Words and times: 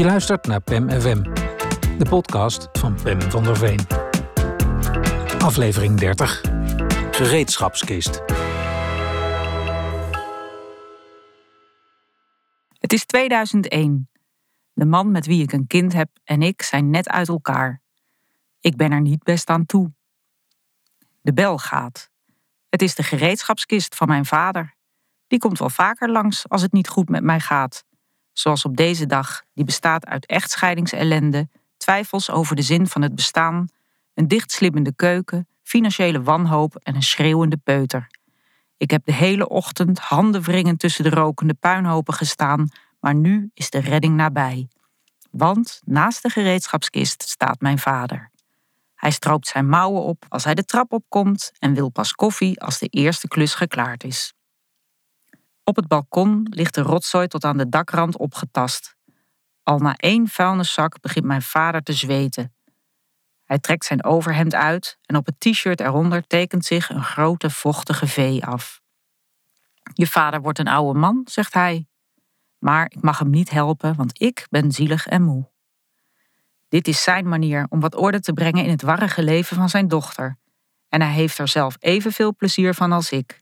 Je 0.00 0.06
luistert 0.06 0.46
naar 0.46 0.60
PEM 0.60 0.90
FM, 0.90 1.22
de 1.98 2.06
podcast 2.08 2.68
van 2.72 2.98
Pem 3.02 3.20
van 3.20 3.44
der 3.44 3.56
Veen. 3.56 3.80
Aflevering 5.38 5.98
30. 5.98 6.40
Gereedschapskist. 7.10 8.22
Het 12.78 12.92
is 12.92 13.04
2001. 13.04 14.10
De 14.72 14.84
man 14.84 15.10
met 15.10 15.26
wie 15.26 15.42
ik 15.42 15.52
een 15.52 15.66
kind 15.66 15.92
heb 15.92 16.08
en 16.24 16.42
ik 16.42 16.62
zijn 16.62 16.90
net 16.90 17.08
uit 17.08 17.28
elkaar. 17.28 17.82
Ik 18.60 18.76
ben 18.76 18.92
er 18.92 19.00
niet 19.00 19.22
best 19.22 19.48
aan 19.48 19.66
toe. 19.66 19.92
De 21.20 21.32
bel 21.32 21.58
gaat. 21.58 22.10
Het 22.68 22.82
is 22.82 22.94
de 22.94 23.02
gereedschapskist 23.02 23.94
van 23.94 24.08
mijn 24.08 24.26
vader. 24.26 24.74
Die 25.26 25.38
komt 25.38 25.58
wel 25.58 25.70
vaker 25.70 26.10
langs 26.10 26.48
als 26.48 26.62
het 26.62 26.72
niet 26.72 26.88
goed 26.88 27.08
met 27.08 27.22
mij 27.22 27.40
gaat. 27.40 27.88
Zoals 28.40 28.64
op 28.64 28.76
deze 28.76 29.06
dag, 29.06 29.42
die 29.54 29.64
bestaat 29.64 30.06
uit 30.06 30.26
echtscheidingsellende, 30.26 31.48
twijfels 31.76 32.30
over 32.30 32.56
de 32.56 32.62
zin 32.62 32.86
van 32.86 33.02
het 33.02 33.14
bestaan, 33.14 33.68
een 34.14 34.28
dichtslibbende 34.28 34.94
keuken, 34.94 35.48
financiële 35.62 36.22
wanhoop 36.22 36.76
en 36.76 36.94
een 36.94 37.02
schreeuwende 37.02 37.56
peuter. 37.56 38.06
Ik 38.76 38.90
heb 38.90 39.04
de 39.04 39.12
hele 39.12 39.48
ochtend 39.48 39.98
handen 39.98 40.76
tussen 40.76 41.04
de 41.04 41.10
rokende 41.10 41.54
puinhopen 41.54 42.14
gestaan, 42.14 42.68
maar 43.00 43.14
nu 43.14 43.50
is 43.54 43.70
de 43.70 43.80
redding 43.80 44.16
nabij. 44.16 44.68
Want 45.30 45.80
naast 45.84 46.22
de 46.22 46.28
gereedschapskist 46.28 47.22
staat 47.22 47.60
mijn 47.60 47.78
vader. 47.78 48.30
Hij 48.94 49.10
stroopt 49.10 49.46
zijn 49.46 49.68
mouwen 49.68 50.02
op 50.02 50.24
als 50.28 50.44
hij 50.44 50.54
de 50.54 50.64
trap 50.64 50.92
opkomt 50.92 51.52
en 51.58 51.74
wil 51.74 51.88
pas 51.88 52.12
koffie 52.12 52.60
als 52.60 52.78
de 52.78 52.86
eerste 52.86 53.28
klus 53.28 53.54
geklaard 53.54 54.04
is. 54.04 54.32
Op 55.70 55.76
het 55.76 55.88
balkon 55.88 56.46
ligt 56.50 56.74
de 56.74 56.80
rotzooi 56.80 57.26
tot 57.26 57.44
aan 57.44 57.56
de 57.56 57.68
dakrand 57.68 58.16
opgetast. 58.16 58.96
Al 59.62 59.78
na 59.78 59.96
één 59.96 60.28
vuilniszak 60.28 61.00
begint 61.00 61.24
mijn 61.24 61.42
vader 61.42 61.82
te 61.82 61.92
zweten. 61.92 62.54
Hij 63.44 63.58
trekt 63.58 63.84
zijn 63.84 64.04
overhemd 64.04 64.54
uit 64.54 64.98
en 65.02 65.16
op 65.16 65.26
het 65.26 65.40
t-shirt 65.40 65.80
eronder 65.80 66.26
tekent 66.26 66.64
zich 66.64 66.90
een 66.90 67.02
grote 67.02 67.50
vochtige 67.50 68.06
V 68.06 68.38
af. 68.44 68.80
Je 69.92 70.06
vader 70.06 70.40
wordt 70.40 70.58
een 70.58 70.68
oude 70.68 70.98
man, 70.98 71.22
zegt 71.24 71.54
hij. 71.54 71.86
Maar 72.58 72.84
ik 72.84 73.02
mag 73.02 73.18
hem 73.18 73.30
niet 73.30 73.50
helpen, 73.50 73.94
want 73.94 74.20
ik 74.20 74.46
ben 74.48 74.72
zielig 74.72 75.06
en 75.06 75.22
moe. 75.22 75.50
Dit 76.68 76.88
is 76.88 77.02
zijn 77.02 77.28
manier 77.28 77.66
om 77.68 77.80
wat 77.80 77.94
orde 77.94 78.20
te 78.20 78.32
brengen 78.32 78.64
in 78.64 78.70
het 78.70 78.82
warrige 78.82 79.22
leven 79.22 79.56
van 79.56 79.68
zijn 79.68 79.88
dochter. 79.88 80.38
En 80.88 81.00
hij 81.00 81.12
heeft 81.12 81.38
er 81.38 81.48
zelf 81.48 81.76
evenveel 81.78 82.34
plezier 82.34 82.74
van 82.74 82.92
als 82.92 83.10
ik. 83.10 83.39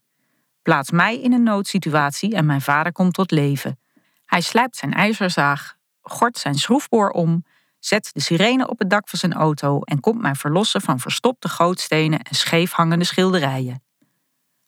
Plaats 0.62 0.91
mij 0.91 1.20
in 1.20 1.33
een 1.33 1.42
noodsituatie 1.42 2.34
en 2.34 2.47
mijn 2.47 2.61
vader 2.61 2.92
komt 2.92 3.14
tot 3.14 3.31
leven. 3.31 3.78
Hij 4.25 4.41
slijpt 4.41 4.77
zijn 4.77 4.92
ijzerzaag, 4.92 5.77
gort 6.00 6.39
zijn 6.39 6.55
schroefboor 6.55 7.11
om, 7.11 7.45
zet 7.78 8.11
de 8.12 8.20
sirene 8.20 8.69
op 8.69 8.78
het 8.78 8.91
dak 8.91 9.09
van 9.09 9.19
zijn 9.19 9.33
auto 9.33 9.81
en 9.81 10.00
komt 10.00 10.20
mij 10.20 10.34
verlossen 10.34 10.81
van 10.81 11.00
verstopte 11.00 11.48
gootstenen 11.48 12.23
en 12.23 12.34
scheef 12.34 12.73
hangende 12.73 13.05
schilderijen. 13.05 13.83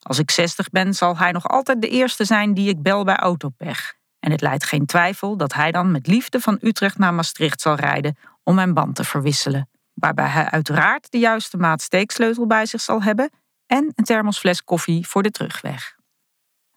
Als 0.03 0.19
ik 0.19 0.31
60 0.31 0.69
ben, 0.69 0.95
zal 0.95 1.17
hij 1.17 1.33
nog 1.33 1.49
altijd 1.49 1.81
de 1.81 1.89
eerste 1.89 2.25
zijn 2.25 2.55
die 2.55 2.69
ik 2.69 2.83
bel 2.83 3.05
bij 3.05 3.17
autopech. 3.17 3.95
En 4.21 4.31
het 4.31 4.41
leidt 4.41 4.65
geen 4.65 4.87
twijfel 4.87 5.37
dat 5.37 5.53
hij 5.53 5.73
dan 5.73 5.91
met 5.91 6.07
liefde 6.07 6.41
van 6.41 6.59
Utrecht 6.61 6.99
naar 6.99 7.15
Maastricht 7.15 7.61
zal 7.61 7.75
rijden 7.75 8.17
om 8.43 8.55
mijn 8.55 8.75
band 8.75 8.95
te 8.95 9.05
verwisselen. 9.05 9.69
Waarbij 9.95 10.29
hij 10.29 10.51
uiteraard 10.51 11.11
de 11.11 11.19
juiste 11.19 11.57
maat 11.57 11.83
steeksleutel 11.83 12.47
bij 12.47 12.67
zich 12.67 12.81
zal 12.81 13.03
hebben 13.03 13.31
en 13.71 13.93
een 13.95 14.05
thermosfles 14.05 14.65
koffie 14.65 15.07
voor 15.07 15.23
de 15.23 15.31
terugweg. 15.31 15.97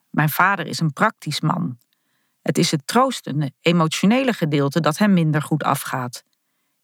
Mijn 0.10 0.30
vader 0.30 0.68
is 0.68 0.80
een 0.80 0.94
praktisch 0.94 1.42
man. 1.42 1.78
Het 2.42 2.58
is 2.58 2.72
het 2.72 2.88
troostende, 2.88 3.52
emotionele 3.62 4.34
gedeelte 4.34 4.80
dat 4.80 4.98
hem 4.98 5.14
minder 5.14 5.42
goed 5.42 5.64
afgaat. 5.64 6.24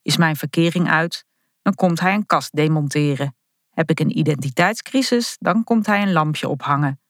Is 0.02 0.17
mijn 0.17 0.35
verkering 0.35 0.89
uit, 0.89 1.25
dan 1.61 1.75
komt 1.75 1.99
hij 1.99 2.13
een 2.13 2.25
kast 2.25 2.55
demonteren. 2.55 3.35
Heb 3.69 3.89
ik 3.89 3.99
een 3.99 4.17
identiteitscrisis, 4.17 5.36
dan 5.39 5.64
komt 5.64 5.86
hij 5.86 6.02
een 6.02 6.11
lampje 6.11 6.48
ophangen. 6.48 7.02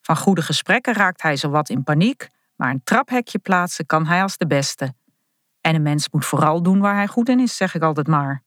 Van 0.00 0.16
goede 0.16 0.42
gesprekken 0.42 0.94
raakt 0.94 1.22
hij 1.22 1.36
zowat 1.36 1.68
in 1.68 1.82
paniek, 1.82 2.28
maar 2.56 2.70
een 2.70 2.84
traphekje 2.84 3.38
plaatsen 3.38 3.86
kan 3.86 4.06
hij 4.06 4.22
als 4.22 4.36
de 4.36 4.46
beste. 4.46 4.94
En 5.60 5.74
een 5.74 5.82
mens 5.82 6.10
moet 6.10 6.26
vooral 6.26 6.62
doen 6.62 6.80
waar 6.80 6.94
hij 6.94 7.06
goed 7.06 7.28
in 7.28 7.40
is, 7.40 7.56
zeg 7.56 7.74
ik 7.74 7.82
altijd 7.82 8.06
maar. 8.06 8.46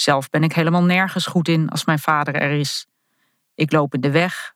Zelf 0.00 0.30
ben 0.30 0.42
ik 0.42 0.52
helemaal 0.52 0.84
nergens 0.84 1.26
goed 1.26 1.48
in 1.48 1.68
als 1.68 1.84
mijn 1.84 1.98
vader 1.98 2.34
er 2.34 2.50
is. 2.50 2.86
Ik 3.54 3.72
loop 3.72 3.94
in 3.94 4.00
de 4.00 4.10
weg, 4.10 4.54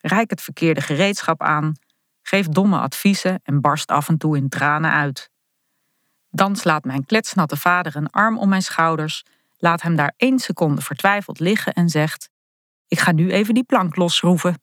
reik 0.00 0.30
het 0.30 0.42
verkeerde 0.42 0.80
gereedschap 0.80 1.42
aan, 1.42 1.74
geef 2.22 2.46
domme 2.46 2.78
adviezen 2.78 3.40
en 3.42 3.60
barst 3.60 3.90
af 3.90 4.08
en 4.08 4.18
toe 4.18 4.36
in 4.36 4.48
tranen 4.48 4.90
uit. 4.90 5.30
Dan 6.30 6.56
slaat 6.56 6.84
mijn 6.84 7.04
kletsnatte 7.04 7.56
vader 7.56 7.96
een 7.96 8.10
arm 8.10 8.38
om 8.38 8.48
mijn 8.48 8.62
schouders, 8.62 9.24
laat 9.58 9.82
hem 9.82 9.96
daar 9.96 10.14
één 10.16 10.38
seconde 10.38 10.82
vertwijfeld 10.82 11.40
liggen 11.40 11.72
en 11.72 11.88
zegt: 11.88 12.28
Ik 12.88 12.98
ga 12.98 13.12
nu 13.12 13.30
even 13.30 13.54
die 13.54 13.64
plank 13.64 13.96
losschroeven. 13.96 14.62